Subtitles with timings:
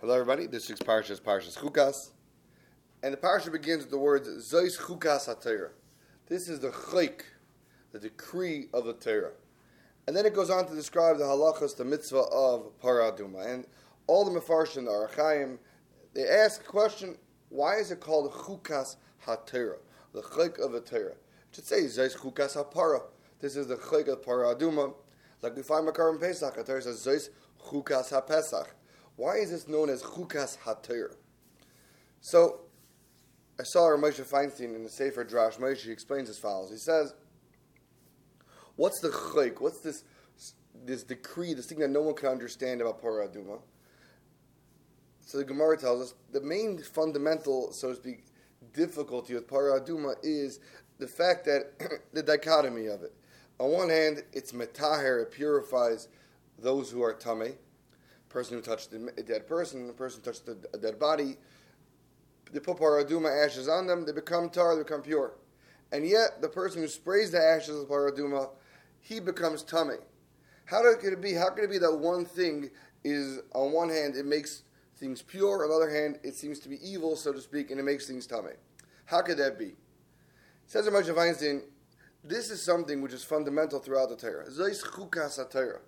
[0.00, 0.46] Hello, everybody.
[0.46, 2.12] This week's parsha is Parshas Chukas,
[3.02, 5.72] and the parsha begins with the words Zois Chukas HaTorah.
[6.26, 7.20] This is the chayk,
[7.92, 9.32] the decree of the Torah,
[10.06, 13.66] and then it goes on to describe the halachas, the mitzvah of Paraduma, and
[14.06, 15.58] all the mefarshim, the Archaim,
[16.14, 17.18] they ask a question:
[17.50, 18.96] Why is it called Chukas
[19.26, 19.80] HaTorah,
[20.14, 21.10] the chayk of the Torah?
[21.10, 21.16] It
[21.56, 23.02] should say Zois Chukas HaPara.
[23.40, 24.94] This is the chayk of Paraduma,
[25.42, 26.54] like we find Makar in Pesach.
[26.54, 27.28] The Torah says Zois
[27.62, 28.68] Chukas HaPesach.
[29.20, 31.14] Why is this known as Chukas HaTorah?
[32.22, 32.60] So,
[33.58, 36.70] I saw Moshe Feinstein in the Sefer Drash Moshe He explains as follows.
[36.70, 37.12] He says,
[38.76, 39.60] What's the chayk?
[39.60, 40.04] What's this
[40.86, 43.60] this decree, this thing that no one can understand about Parah Aduma?
[45.20, 48.24] So the Gemara tells us the main fundamental, so to speak,
[48.72, 50.60] difficulty with Parah Aduma is
[50.98, 53.12] the fact that the dichotomy of it.
[53.58, 56.08] On one hand, it's metaher, it purifies
[56.58, 57.56] those who are tameh
[58.30, 61.36] person who touched a dead person, the person who touched a dead body,
[62.52, 65.34] they put paraduma ashes on them, they become tar, they become pure.
[65.92, 68.50] And yet, the person who sprays the ashes of paraduma,
[69.00, 69.96] he becomes tummy.
[70.64, 71.34] How could it be?
[71.34, 72.70] How could it be that one thing
[73.04, 74.62] is, on one hand, it makes
[74.96, 77.80] things pure, on the other hand, it seems to be evil, so to speak, and
[77.80, 78.52] it makes things tummy?
[79.06, 79.72] How could that be?
[80.66, 81.62] Says Moshe Feinstein,
[82.22, 85.80] this is something which is fundamental throughout the Torah.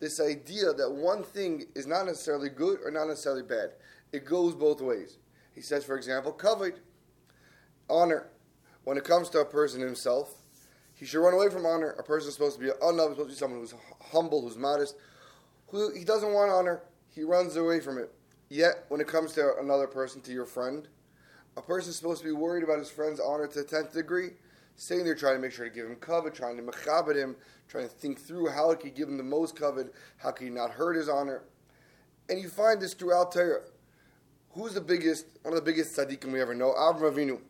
[0.00, 3.70] This idea that one thing is not necessarily good or not necessarily bad.
[4.12, 5.18] It goes both ways.
[5.54, 6.78] He says, for example, covet,
[7.88, 8.28] honor.
[8.84, 10.34] When it comes to a person himself,
[10.94, 11.90] he should run away from honor.
[11.98, 13.74] A person is supposed to be an supposed to be someone who's
[14.10, 14.96] humble, who's modest.
[15.68, 18.12] Who he doesn't want honor, he runs away from it.
[18.48, 20.86] Yet, when it comes to another person, to your friend,
[21.56, 24.30] a person is supposed to be worried about his friend's honor to the tenth degree
[24.76, 27.36] sitting there trying to make sure to give him covet, trying to mechabit him,
[27.68, 30.50] trying to think through how he could give him the most covet, how could he
[30.50, 31.42] not hurt his honor.
[32.28, 33.62] And you find this throughout Torah.
[34.50, 36.72] Who's the biggest, one of the biggest tzaddikim we ever know?
[36.72, 37.40] Avram Avinu.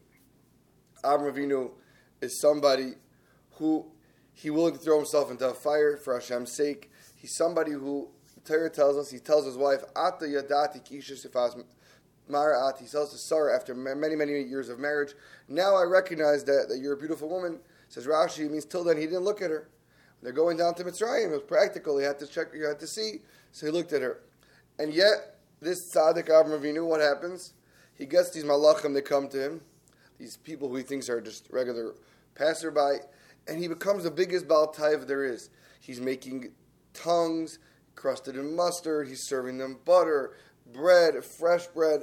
[1.04, 1.70] Avram Avinu
[2.20, 2.94] is somebody
[3.52, 3.86] who
[4.32, 6.90] he willing to throw himself into a fire for Hashem's sake.
[7.14, 8.08] He's somebody who
[8.44, 10.84] Torah tells us, he tells his wife, Ata yadati
[12.30, 15.14] Maraat, he tells to Sarah after many, many years of marriage,
[15.48, 17.58] Now I recognize that, that you're a beautiful woman.
[17.88, 19.68] Says Rashi, means till then he didn't look at her.
[20.22, 21.26] They're going down to Mitzrayim.
[21.26, 21.98] It was practical.
[21.98, 23.20] He had to check, he had to see.
[23.52, 24.20] So he looked at her.
[24.78, 27.52] And yet, this tzaddik Avram Avinu, what happens?
[27.94, 29.60] He gets these malachim that come to him,
[30.18, 31.94] these people who he thinks are just regular
[32.34, 33.04] passerby,
[33.46, 35.50] and he becomes the biggest Baal Taiv there is.
[35.80, 36.50] He's making
[36.92, 37.58] tongues
[37.94, 39.08] crusted in mustard.
[39.08, 40.32] He's serving them butter,
[40.72, 42.02] bread, fresh bread.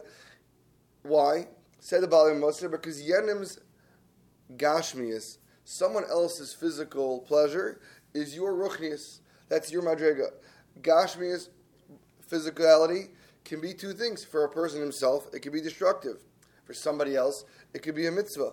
[1.03, 1.47] Why?
[1.79, 3.59] Said the Bali Musar because Yenim's
[4.55, 7.81] Gashmias, someone else's physical pleasure,
[8.13, 9.19] is your Ruchnias.
[9.49, 10.27] That's your Madrega.
[10.81, 11.49] Gashmias,
[12.29, 13.09] physicality,
[13.44, 14.23] can be two things.
[14.23, 16.17] For a person himself, it can be destructive.
[16.66, 18.51] For somebody else, it could be a mitzvah.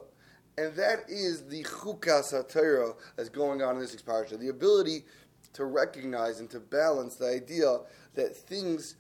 [0.57, 4.39] And that is the chukas ha that's going on in this parsha.
[4.39, 5.05] The ability
[5.53, 7.79] to recognize and to balance the idea
[8.15, 8.97] that things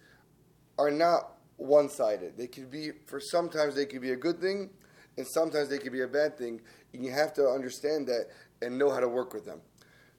[0.78, 2.37] are not one sided.
[2.37, 4.71] They could be, for sometimes they could be a good thing,
[5.16, 6.61] and sometimes they could be a bad thing.
[6.93, 8.28] And you have to understand that
[8.62, 9.61] and know how to work with them.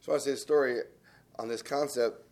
[0.01, 0.79] So I want to say a story
[1.37, 2.23] on this concept.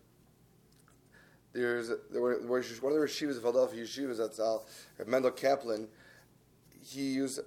[1.52, 4.66] There's there were, one of the yeshivas of Philadelphia yeshivas that's Al
[5.00, 5.88] uh, Mendel Kaplan.
[6.80, 7.40] He was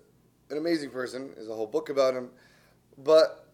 [0.49, 1.31] an amazing person.
[1.35, 2.29] There's a whole book about him,
[2.97, 3.47] but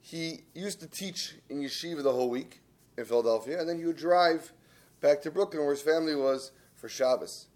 [0.00, 2.60] he used to teach in yeshiva the whole week
[2.98, 4.52] in Philadelphia, and then he would drive
[5.00, 6.52] back to Brooklyn, where his family was,
[6.84, 7.46] for Shabbos.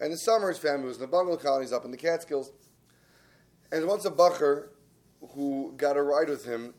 [0.00, 2.52] And in the summer, his family was in the bungalow colonies up in the Catskills.
[3.70, 4.68] And once a bacher
[5.34, 6.72] who got a ride with him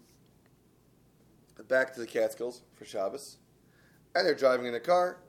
[1.68, 3.38] back to the Catskills for Shabbos,
[4.16, 5.20] and they're driving in the car,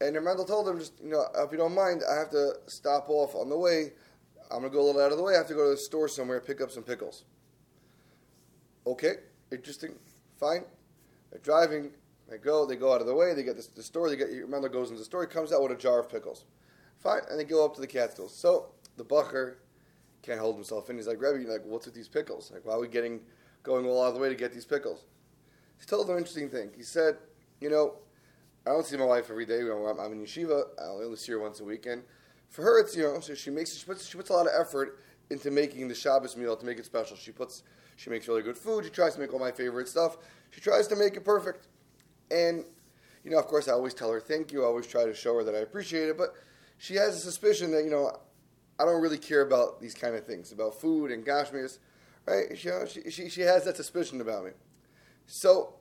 [0.00, 2.52] and their mentor told him, just, you know, if you don't mind, I have to
[2.68, 3.90] stop off on the way.
[4.52, 5.34] I'm to go a little out of the way.
[5.34, 7.24] I have to go to the store somewhere, pick up some pickles.
[8.86, 9.14] Okay,
[9.50, 9.96] interesting,
[10.38, 10.62] fine.
[11.32, 11.90] They're driving,
[12.28, 14.46] they go, they go out of the way, they get the store, they get, your
[14.46, 16.44] mentor goes into the store, comes out with a jar of pickles.
[16.98, 18.34] Fine, and they go up to the Catskills.
[18.34, 19.56] So the Bacher
[20.22, 20.96] can't hold himself in.
[20.96, 22.50] He's like, Rebbe, like, what's with these pickles?
[22.52, 23.20] Like, why are we getting,
[23.62, 25.04] going all out of the way to get these pickles?
[25.80, 26.70] He told them an interesting thing.
[26.76, 27.16] He said,
[27.60, 27.96] you know,
[28.64, 29.60] I don't see my wife every day.
[29.60, 30.64] I'm, I'm in yeshiva.
[30.80, 31.86] I only see her once a week.
[31.86, 32.02] And
[32.48, 34.52] for her, it's, you know, so she makes, she puts, she puts a lot of
[34.56, 35.00] effort
[35.30, 37.16] into making the Shabbos meal to make it special.
[37.16, 37.64] She puts,
[37.96, 38.84] she makes really good food.
[38.84, 40.18] She tries to make all my favorite stuff.
[40.50, 41.66] She tries to make it perfect.
[42.32, 42.64] And,
[43.24, 44.62] you know, of course, I always tell her thank you.
[44.62, 46.16] I always try to show her that I appreciate it.
[46.16, 46.34] But
[46.78, 48.18] she has a suspicion that, you know,
[48.78, 51.78] I don't really care about these kind of things, about food and gashmias,
[52.26, 52.56] right?
[52.56, 54.50] She, know, she, she, she has that suspicion about me.
[55.26, 55.74] So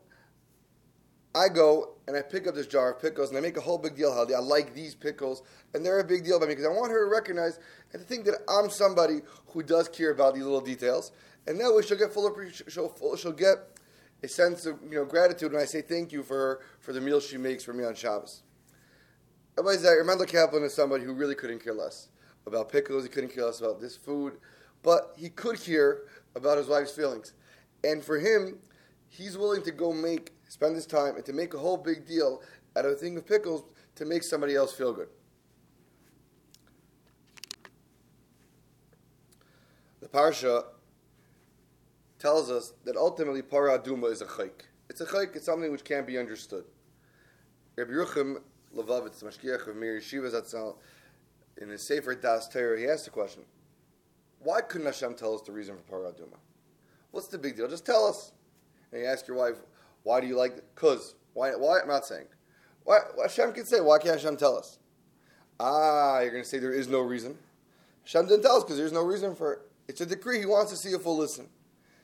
[1.33, 3.77] I go and I pick up this jar of pickles and I make a whole
[3.77, 5.43] big deal how I like these pickles
[5.73, 7.59] and they're a big deal by me because I want her to recognize
[7.93, 11.11] and to think that I'm somebody who does care about these little details.
[11.47, 12.67] And that way she'll get full appreciation.
[12.69, 13.57] She'll, she'll get
[14.23, 17.19] a sense of you know gratitude when I say thank you for for the meal
[17.19, 18.43] she makes for me on Shabbos.
[19.57, 22.09] Everybody's that Reb Mendel Kaplan is somebody who really couldn't care less
[22.45, 23.03] about pickles.
[23.03, 24.37] He couldn't care less about this food,
[24.83, 26.03] but he could care
[26.35, 27.33] about his wife's feelings.
[27.83, 28.59] And for him,
[29.09, 32.41] he's willing to go make spend his time and to make a whole big deal
[32.75, 33.63] out of a thing of pickles
[33.95, 35.07] to make somebody else feel good.
[40.01, 40.65] The parsha
[42.21, 44.51] tells us that ultimately para aduma is a chayk.
[44.89, 45.35] It's a chayk.
[45.35, 46.65] It's something which can't be understood.
[47.75, 48.37] Rabbi Yerucham
[48.75, 50.75] Levovitz, Mashgiach of Mir Yeshiva
[51.57, 53.43] in his Sefer Das Torah, he asked the question:
[54.39, 56.37] Why couldn't Hashem tell us the reason for para aduma?
[57.09, 57.67] What's the big deal?
[57.67, 58.31] Just tell us.
[58.91, 59.57] And you ask your wife,
[60.03, 60.65] why do you like it?
[60.75, 61.15] Because.
[61.33, 61.79] Why, why?
[61.81, 62.25] I'm not saying.
[62.83, 64.79] Why, Hashem can say, why can't Hashem tell us?
[65.59, 67.37] Ah, you're going to say there is no reason.
[68.03, 69.59] Hashem didn't tell us because there's no reason for it.
[69.87, 70.39] It's a decree.
[70.39, 71.47] He wants to see a full listen.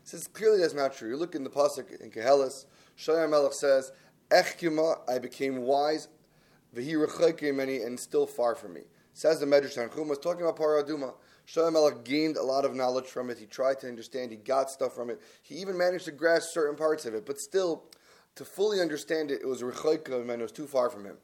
[0.08, 1.10] Says, clearly that's not true.
[1.10, 2.64] You look in the Pasuk in Kehelis,
[2.98, 3.92] Shoyam Melech says,
[4.30, 6.08] Echkima, I became wise,
[6.74, 8.84] V'hi many, and still far from me.
[9.14, 11.14] Says the Medrash Tanchum, was talking about Paraduma.
[11.46, 13.38] Shoyam Melech gained a lot of knowledge from it.
[13.38, 14.32] He tried to understand.
[14.32, 15.20] He got stuff from it.
[15.42, 17.26] He even managed to grasp certain parts of it.
[17.26, 17.84] But still,
[18.36, 21.18] to fully understand it, it was Rechaika, and it was too far from him.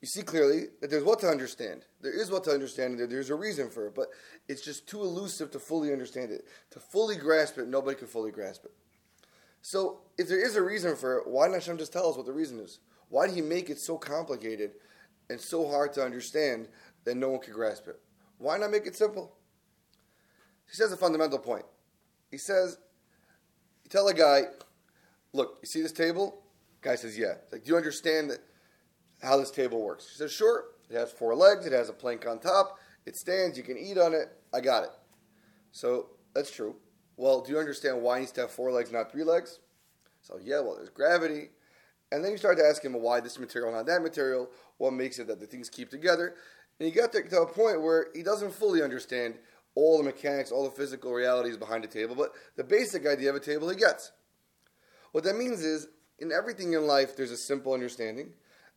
[0.00, 1.84] You see clearly that there's what to understand.
[2.00, 3.94] There is what to understand, and there's a reason for it.
[3.94, 4.08] But
[4.46, 6.44] it's just too elusive to fully understand it.
[6.70, 8.72] To fully grasp it, nobody can fully grasp it.
[9.60, 12.26] So, if there is a reason for it, why not Hashem just tell us what
[12.26, 12.78] the reason is?
[13.08, 14.72] Why did He make it so complicated
[15.28, 16.68] and so hard to understand
[17.04, 17.98] that no one can grasp it?
[18.38, 19.34] Why not make it simple?
[20.70, 21.64] He says a fundamental point.
[22.30, 22.78] He says,
[23.82, 24.42] you tell a guy,
[25.32, 26.42] look, you see this table?
[26.82, 27.34] Guy says, yeah.
[27.50, 28.30] Like, do you understand
[29.22, 30.08] how this table works?
[30.08, 30.64] He says, sure.
[30.90, 31.66] It has four legs.
[31.66, 32.78] It has a plank on top.
[33.04, 33.58] It stands.
[33.58, 34.28] You can eat on it.
[34.54, 34.90] I got it.
[35.72, 36.76] So that's true.
[37.16, 39.58] Well, do you understand why it needs to have four legs, not three legs?
[40.22, 41.50] So yeah, well, there's gravity.
[42.10, 44.48] And then you start to ask him, why this material, not that material?
[44.78, 46.36] What makes it that the things keep together?
[46.78, 49.34] And you get to a point where he doesn't fully understand
[49.74, 53.36] all the mechanics, all the physical realities behind a table, but the basic idea of
[53.36, 54.12] a table he gets.
[55.12, 55.88] What that means is,
[56.18, 58.32] in everything in life, there's a simple understanding,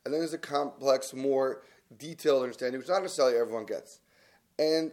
[0.06, 1.63] and then there's a complex, more
[1.98, 4.00] detailed understanding, which not necessarily everyone gets.
[4.57, 4.92] And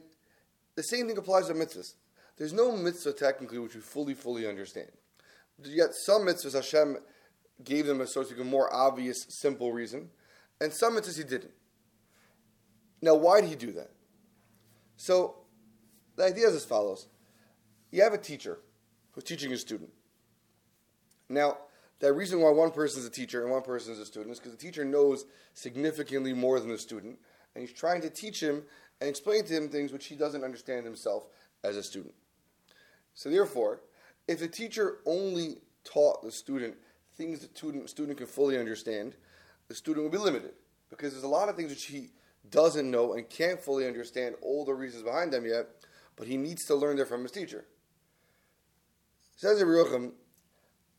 [0.75, 1.95] the same thing applies to mitzvahs.
[2.37, 4.91] There's no mitzvah technically which we fully, fully understand.
[5.63, 6.99] Yet some mitzvahs Hashem
[7.65, 10.11] gave them a sort of a more obvious, simple reason,
[10.61, 11.53] and some mitzvahs He didn't.
[13.03, 13.91] Now, why did He do that?
[14.97, 15.37] So
[16.17, 17.09] the idea is as follows
[17.91, 18.59] you have a teacher
[19.13, 19.91] who's teaching a student.
[21.29, 21.59] Now,
[22.01, 24.39] the reason why one person is a teacher and one person is a student is
[24.39, 25.25] because the teacher knows
[25.55, 27.19] significantly more than the student,
[27.55, 28.63] and he's trying to teach him
[29.01, 31.27] and explain to him things which he doesn't understand himself
[31.65, 32.15] as a student.
[33.15, 33.81] So, therefore,
[34.29, 36.75] if the teacher only taught the student
[37.17, 39.15] things the student, student can fully understand,
[39.67, 40.53] the student will be limited
[40.91, 42.11] because there's a lot of things which he
[42.49, 45.67] doesn't know and can't fully understand all the reasons behind them yet
[46.19, 47.65] but he needs to learn that from his teacher.
[49.37, 50.13] Says Yerucham,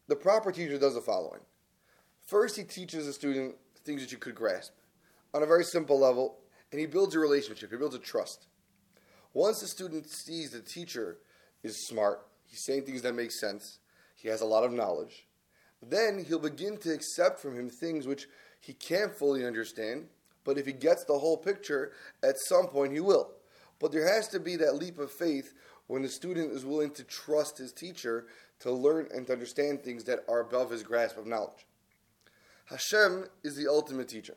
[0.10, 1.40] the proper teacher does the following.
[2.26, 4.74] First, he teaches the student things that you could grasp
[5.34, 6.40] on a very simple level,
[6.72, 8.48] and he builds a relationship, he builds a trust.
[9.34, 11.20] Once the student sees the teacher
[11.64, 13.78] is smart, he's saying things that make sense,
[14.16, 15.28] he has a lot of knowledge,
[15.82, 18.28] then he'll begin to accept from him things which
[18.60, 20.08] he can't fully understand,
[20.44, 21.92] but if he gets the whole picture,
[22.24, 23.32] at some point he will.
[23.80, 25.54] But there has to be that leap of faith
[25.90, 28.28] when the student is willing to trust his teacher
[28.60, 31.66] to learn and to understand things that are above his grasp of knowledge.
[32.66, 34.36] Hashem is the ultimate teacher.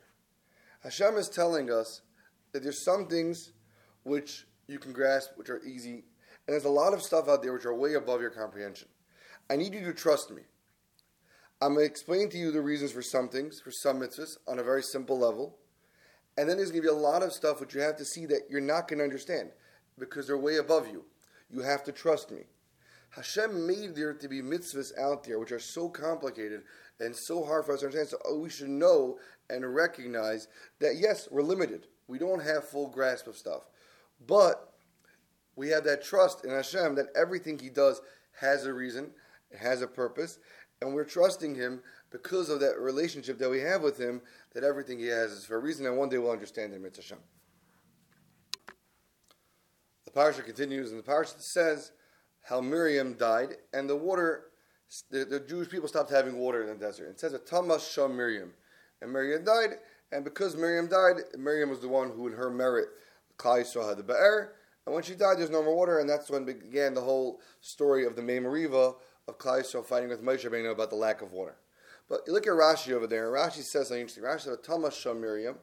[0.81, 2.01] Hashem is telling us
[2.53, 3.51] that there's some things
[4.01, 6.03] which you can grasp, which are easy,
[6.47, 8.87] and there's a lot of stuff out there which are way above your comprehension.
[9.47, 10.41] I need you to trust me.
[11.61, 14.57] I'm going to explain to you the reasons for some things, for some mitzvahs, on
[14.57, 15.59] a very simple level.
[16.35, 18.25] And then there's going to be a lot of stuff which you have to see
[18.25, 19.51] that you're not going to understand
[19.99, 21.05] because they're way above you.
[21.53, 22.41] You have to trust me.
[23.11, 26.63] Hashem made there to be mitzvahs out there which are so complicated
[26.99, 28.09] and so hard for us to understand.
[28.09, 29.19] So oh, we should know
[29.51, 30.47] and recognize
[30.79, 31.85] that yes, we're limited.
[32.07, 33.67] We don't have full grasp of stuff.
[34.25, 34.73] But
[35.55, 38.01] we have that trust in Hashem that everything He does
[38.39, 39.11] has a reason,
[39.57, 40.39] has a purpose,
[40.81, 44.21] and we're trusting Him because of that relationship that we have with Him,
[44.53, 46.85] that everything He has is for a reason, and one day we'll understand Him.
[46.85, 47.19] It's Hashem.
[50.13, 51.91] The continues, and the parasha says
[52.43, 54.45] how Miriam died, and the water
[55.09, 57.09] the, the Jewish people stopped having water in the desert.
[57.09, 58.53] It says that Tamas Sham Miriam.
[59.01, 59.77] And Miriam died,
[60.11, 62.89] and because Miriam died, Miriam was the one who, in her merit,
[63.37, 64.53] Yisrael had the Be'er.
[64.85, 68.05] And when she died, there's no more water, and that's when began the whole story
[68.05, 68.95] of the Mei Mariva
[69.27, 71.55] of Yisrael fighting with Moshe Rabbeinu about the lack of water.
[72.07, 73.33] But look at Rashi over there.
[73.33, 74.23] And Rashi says something interesting.
[74.23, 75.55] Rashi says, Tamas Sham Miriam.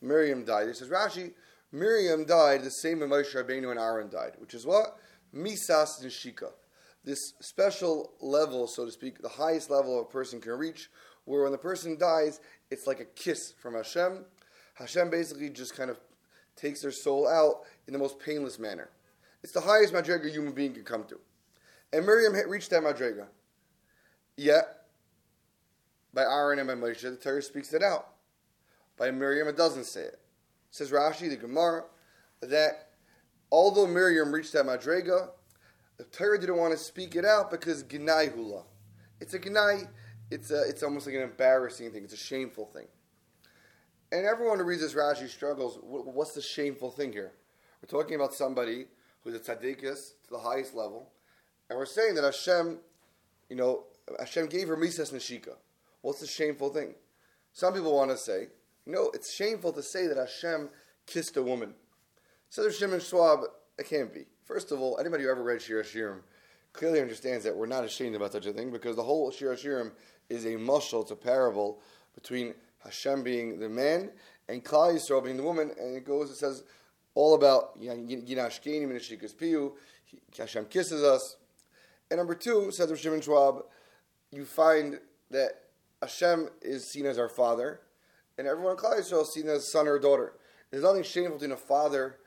[0.00, 0.68] Miriam died.
[0.68, 1.32] He says, Rashi,
[1.70, 4.96] Miriam died the same way Moshe Rabbeinu and Aaron died, which is what?
[5.34, 6.50] Misas Nishika.
[7.04, 10.90] This special level, so to speak, the highest level a person can reach,
[11.24, 14.24] where when the person dies, it's like a kiss from Hashem.
[14.74, 15.98] Hashem basically just kind of
[16.56, 18.90] takes their soul out in the most painless manner.
[19.42, 21.20] It's the highest madriga a human being can come to.
[21.92, 23.26] And Miriam had reached that madriga.
[24.36, 24.84] Yet,
[26.12, 28.08] by Aaron and by Moshe, the Torah speaks it out.
[28.96, 30.18] By Miriam, it doesn't say it.
[30.70, 31.84] Says Rashi, the Gemara,
[32.40, 32.90] that
[33.50, 35.30] although Miriam reached that madrega,
[35.96, 38.62] the Torah didn't want to speak it out because gnai hula.
[39.20, 39.88] It's a gnai.
[40.30, 42.04] It's a, it's almost like an embarrassing thing.
[42.04, 42.86] It's a shameful thing.
[44.12, 45.78] And everyone who reads this Rashi struggles.
[45.82, 47.32] What's the shameful thing here?
[47.82, 48.86] We're talking about somebody
[49.22, 51.10] who's a tzaddikus to the highest level,
[51.68, 52.78] and we're saying that Hashem,
[53.50, 53.84] you know,
[54.18, 55.54] Hashem gave her misas neshika.
[56.00, 56.94] What's the shameful thing?
[57.52, 58.48] Some people want to say,
[58.88, 60.70] you know, it's shameful to say that Hashem
[61.06, 61.74] kissed a woman.
[62.48, 63.40] So there's Shimon Schwab,
[63.78, 64.24] it can't be.
[64.46, 66.20] First of all, anybody who ever read Shir Hashirim
[66.72, 69.92] clearly understands that we're not ashamed about such a thing because the whole Shir Hashirim
[70.30, 71.82] is a mushal, it's a parable
[72.14, 74.08] between Hashem being the man
[74.48, 76.64] and Klal Yisrael being the woman, and it goes, it says
[77.14, 79.72] all about Yinashkenim and Shikas Piyu,
[80.38, 81.36] Hashem kisses us.
[82.10, 83.64] And number two, says Shimon Schwab,
[84.32, 84.98] you find
[85.30, 85.64] that
[86.00, 87.80] Hashem is seen as our father,
[88.38, 90.34] and everyone in Klal Yisrael is seen as son or daughter.
[90.70, 92.18] There's nothing shameful between a father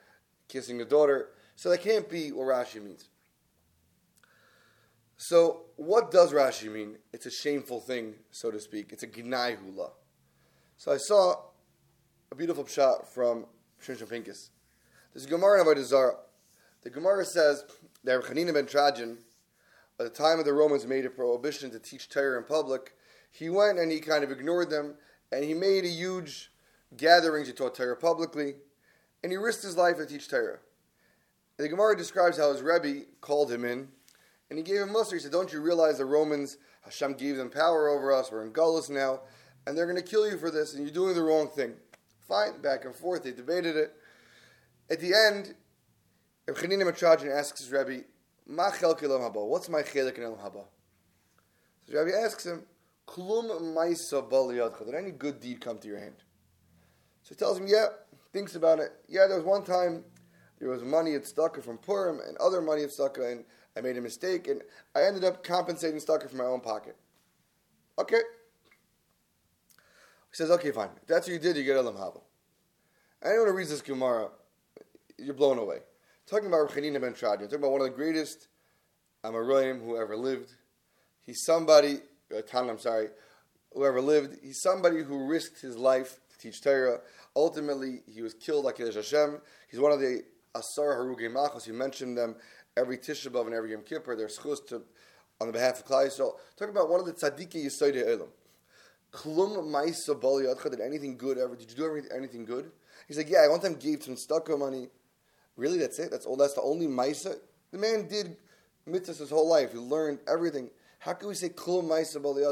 [0.47, 3.07] kissing a daughter, so that can't be what Rashi means.
[5.15, 6.97] So, what does Rashi mean?
[7.13, 8.91] It's a shameful thing, so to speak.
[8.91, 9.91] It's a gnai hula.
[10.77, 11.35] So I saw
[12.31, 13.45] a beautiful shot from
[13.85, 14.49] Shimshon Pincus.
[15.13, 16.13] There's a Gemara in Avodah.
[16.81, 17.63] The Gemara says
[18.03, 19.17] that Chanina ben Teradyon,
[19.99, 22.93] at the time of the Romans made a prohibition to teach Torah in public,
[23.31, 24.95] he went and he kind of ignored them,
[25.31, 26.51] and he made a huge
[26.95, 27.47] gatherings.
[27.47, 28.55] He taught Torah publicly,
[29.23, 30.59] and he risked his life to teach Torah.
[31.57, 33.89] The Gemara describes how his Rebbe called him in,
[34.49, 35.15] and he gave him muster.
[35.15, 36.57] He said, "Don't you realize the Romans?
[36.81, 38.31] Hashem gave them power over us.
[38.31, 39.21] We're in Gullus now,
[39.65, 41.77] and they're going to kill you for this, and you're doing the wrong thing."
[42.27, 43.23] Fine, back and forth.
[43.23, 43.95] They debated it.
[44.89, 45.55] At the end,
[46.47, 48.05] Chanina Matrajan asks his Rebbe,
[48.47, 49.45] "Ma chelke haba?
[49.45, 50.65] What's my chelik in elam haba?"
[51.85, 52.65] So the Rebbe asks him,
[53.07, 56.23] "Klum ma'isa bal Did any good deed come to your hand?"
[57.23, 57.87] So he tells him, "Yeah."
[58.33, 58.93] Thinks about it.
[59.09, 60.05] Yeah, there was one time
[60.59, 63.43] there was money at Stucker from Purim and other money at Stucker, and
[63.75, 64.61] I made a mistake, and
[64.95, 66.95] I ended up compensating Stucker from my own pocket.
[67.99, 68.21] Okay.
[70.29, 70.91] He says, okay, fine.
[71.01, 72.21] If that's what you did, you get a lamhaba.
[73.23, 74.29] Anyone who reads this Gemara,
[75.17, 75.79] you're blown away.
[76.25, 78.47] Talking about Chanina ben Teradyon, talking about one of the greatest
[79.25, 80.53] Amoraim who ever lived.
[81.19, 81.99] He's somebody,
[82.33, 83.07] uh, I'm sorry,
[83.73, 84.37] whoever lived.
[84.43, 86.99] He's somebody who risked his life to teach Torah.
[87.35, 89.39] Ultimately, he was killed like Hashem.
[89.69, 90.23] He's one of the
[90.55, 91.67] Asar Harugim Machos.
[91.67, 92.35] You mentioned them
[92.75, 94.15] every Tisha B'av and every Yom Kippur.
[94.15, 94.81] They're schus to
[95.39, 96.33] on the behalf of Klal Yisrael.
[96.55, 98.29] Talking about one of the tzaddikim Yisoidei Elam.
[99.11, 101.55] Klum Ma'isa Bali Did anything good ever?
[101.55, 102.71] Did you do anything good?
[103.07, 104.87] He's like, yeah, I one time gave some stucco money.
[105.57, 106.11] Really, that's it?
[106.11, 106.37] That's all.
[106.37, 107.35] That's the only Ma'isa.
[107.71, 108.37] The man did
[108.87, 109.71] mitzvahs his whole life.
[109.73, 110.69] He learned everything.
[111.01, 112.43] How can we say Klum Ma'isa Bali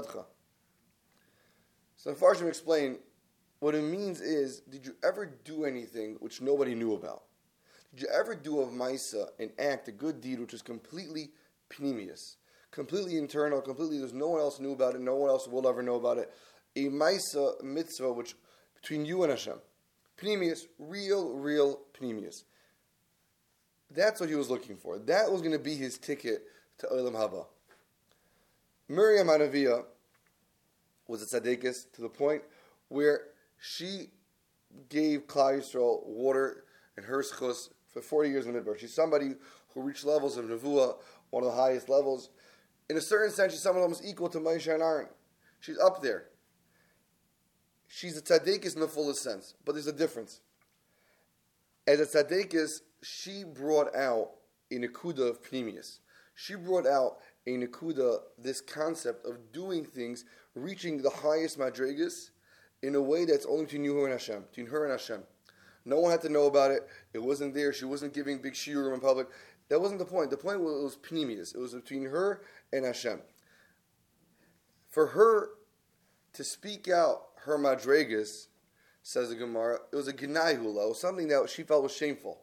[1.96, 2.98] So the Farshim explain
[3.60, 7.26] what it means is, did you ever do anything which nobody knew about?
[7.94, 11.30] Did you ever do of Maisa an act, a good deed, which is completely
[11.70, 12.38] pneumius,
[12.72, 15.84] completely internal, completely, there's no one else knew about it, no one else will ever
[15.84, 16.34] know about it.
[16.76, 18.34] A Maisa mitzvah, which
[18.82, 19.60] between you and Hashem.
[20.18, 22.46] Pneumius, real, real pneumius.
[23.92, 24.98] That's what he was looking for.
[24.98, 26.46] That was going to be his ticket
[26.80, 27.46] to Olam Haba.
[28.90, 29.86] Miriam Anavia
[31.08, 32.42] was a tzaddikus to the point
[32.88, 33.22] where
[33.60, 34.10] she
[34.90, 36.64] gave Klal Yisrael water
[36.98, 38.78] in her schus for 40 years in Midbar.
[38.80, 39.36] She's somebody
[39.74, 40.96] who reached levels of Nevuah,
[41.30, 42.32] one of the highest levels.
[42.90, 45.08] In a certain sense, she's someone almost equal to Moshe and Aaron.
[45.60, 46.26] She's up there.
[47.88, 50.42] She's a tzaddikus in the fullest sense, but there's a difference.
[51.86, 54.32] As a tzaddikus, she brought out
[54.72, 56.00] in a kuda of Pneumius.
[56.34, 57.18] She brought out
[57.48, 62.30] a Nakuda, this concept of doing things, reaching the highest madrigas
[62.82, 65.24] in a way that's only between you and Hashem, between her and Hashem.
[65.86, 66.88] No one had to know about it.
[67.14, 67.74] It wasn't there.
[67.74, 69.28] She wasn't giving big shiurim in public.
[69.70, 70.30] That wasn't the point.
[70.30, 71.56] The point was it was pneumius.
[71.56, 72.42] It was between her
[72.74, 73.22] and Hashem.
[74.90, 75.50] For her
[76.34, 78.48] to speak out her madrigas,
[79.04, 82.42] says the Gemara, it was a gnayhula, it was something that she felt was shameful.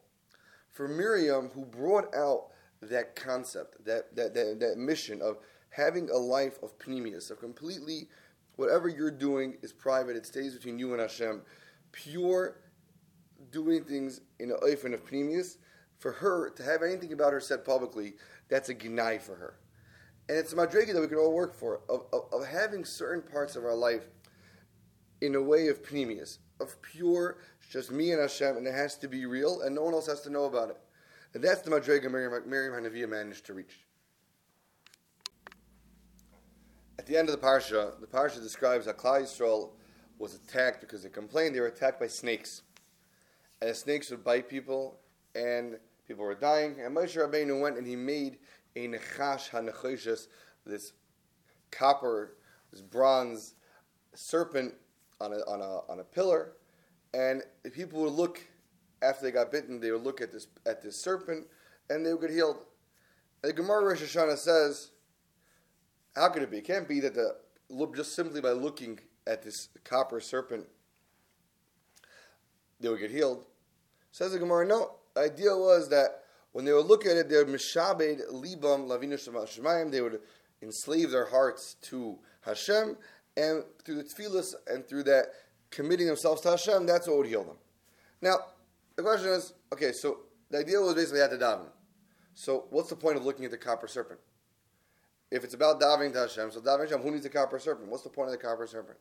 [0.71, 2.49] For Miriam, who brought out
[2.83, 5.39] that concept, that, that, that, that mission of
[5.71, 8.09] having a life of pneumius, of completely,
[8.57, 11.43] whatever you're doing is private, it stays between you and Hashem,
[11.93, 12.59] pure
[13.51, 15.59] doing things in an oifen of pneumius,
[15.99, 18.15] for her to have anything about her said publicly,
[18.49, 19.59] that's a gnai for her.
[20.29, 23.23] And it's a madriga that we can all work for, of, of, of, having certain
[23.23, 24.07] parts of our life
[25.21, 27.39] in a way of pneumius, of pure,
[27.71, 30.21] just me and Hashem, and it has to be real, and no one else has
[30.23, 30.79] to know about it.
[31.37, 33.81] And that's the madriga Miriam, Miriam Hanaviyah managed to reach.
[36.99, 39.73] At the end of the parsha, the parsha describes how Klal
[40.19, 42.63] was attacked because they complained they were attacked by snakes.
[43.61, 44.99] And the snakes would bite people,
[45.35, 45.77] and
[46.09, 46.81] people were dying.
[46.83, 48.39] And Moshe Rabbeinu went and he made
[48.75, 50.29] a nechash hanechoshes,
[50.65, 50.95] this
[51.71, 52.39] copper,
[52.73, 53.57] this bronze
[54.15, 54.73] serpent
[55.21, 56.53] on a, on a, on a pillar.
[57.13, 58.41] And the people would look,
[59.03, 61.47] after they got bitten, they would look at this, at this serpent,
[61.91, 62.59] and they would get healed.
[63.43, 64.91] The Gemara Rosh Hashanah says,
[66.15, 66.59] how could it be?
[66.59, 67.37] It can't be that the
[67.95, 70.67] just simply by looking at this copper serpent,
[72.81, 73.45] they would get healed.
[74.13, 74.93] Says the Gemara, no.
[75.15, 76.23] The idea was that
[76.53, 79.91] when they would look at it, they would mishabed libam lavinu shemayim.
[79.91, 80.21] They would
[80.63, 82.97] enslave their hearts to Hashem,
[83.37, 85.27] and through the tefillas and through that
[85.71, 87.57] committing themselves to Hashem, that's what would heal them.
[88.23, 88.39] Now,
[88.97, 91.69] the question is, okay, so the idea was basically at the daven.
[92.35, 94.21] So, what's the point of looking at the copper serpent?
[95.31, 97.91] If it's about davening to Hashem, so davening Hashem, who needs a copper serpent?
[97.91, 98.99] What's the point of the copper serpent?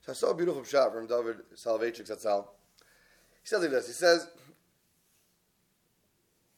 [0.00, 2.46] So I saw a beautiful shot from David Soloveitchik Zatzal.
[3.42, 3.86] He says like this.
[3.86, 4.28] He says,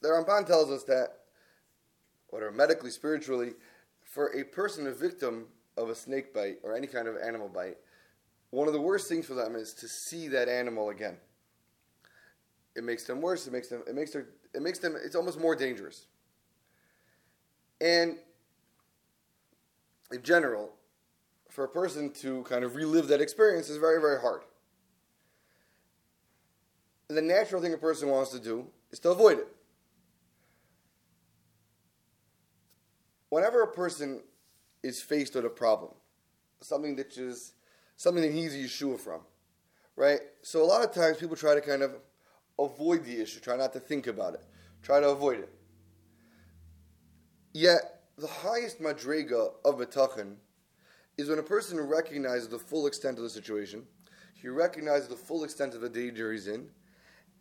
[0.01, 1.19] the Ramban tells us that,
[2.29, 3.51] whether medically, spiritually,
[4.03, 5.47] for a person, a victim
[5.77, 7.77] of a snake bite or any kind of animal bite,
[8.51, 11.17] one of the worst things for them is to see that animal again.
[12.75, 13.47] It makes them worse.
[13.47, 13.83] It makes them.
[13.87, 14.27] It makes their.
[14.53, 14.95] It makes them.
[15.03, 16.05] It's almost more dangerous.
[17.81, 18.17] And
[20.11, 20.71] in general,
[21.49, 24.41] for a person to kind of relive that experience is very, very hard.
[27.07, 29.47] The natural thing a person wants to do is to avoid it.
[33.29, 34.21] Whenever a person
[34.83, 35.91] is faced with a problem,
[36.61, 37.53] something that is
[37.95, 39.21] something that he's a Yeshua from,
[39.95, 40.19] right?
[40.41, 41.95] So a lot of times people try to kind of
[42.65, 44.43] avoid the issue, try not to think about it,
[44.81, 45.49] try to avoid it.
[47.53, 50.35] Yet the highest madrega of betachin
[51.17, 53.83] is when a person recognizes the full extent of the situation,
[54.33, 56.69] he recognizes the full extent of the danger he's in,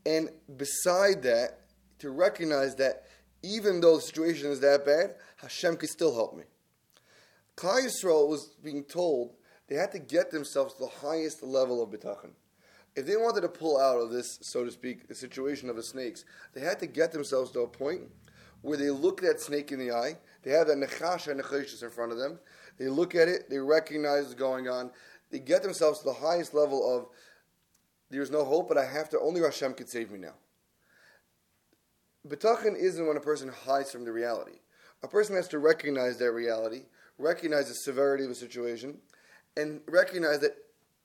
[0.07, 1.61] and beside that,
[1.99, 3.05] to recognize that
[3.43, 6.45] even though the situation is that bad, Hashem could still help me.
[7.57, 9.35] Klal Yisrael was being told
[9.69, 12.31] they had to get themselves to the highest level of bitachon.
[12.99, 15.85] If they wanted to pull out of this, so to speak, the situation of the
[15.85, 18.01] snakes, they had to get themselves to a point
[18.61, 21.91] where they look that snake in the eye, they have that nechasha and nechashis in
[21.91, 22.41] front of them,
[22.77, 24.91] they look at it, they recognize what's going on,
[25.31, 27.07] they get themselves to the highest level of
[28.11, 30.35] there's no hope, but I have to, only Hashem could save me now.
[32.27, 34.59] Betachin isn't when a person hides from the reality.
[35.05, 38.99] A person has to recognize that reality, recognize the severity of the situation,
[39.57, 40.57] and recognize that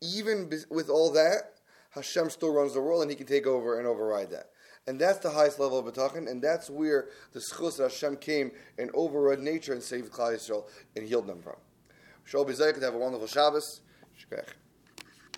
[0.02, 1.54] even with all that,
[1.94, 4.50] Hashem still runs the world and he can take over and override that.
[4.88, 8.52] And that's the highest level of betachin, and that's where the schus that Hashem came
[8.78, 11.56] and overrode nature and saved Klal Yisrael and healed them from.
[12.30, 13.82] Shol B'Zayik, have a wonderful Shabbos.
[14.20, 14.46] Shkech.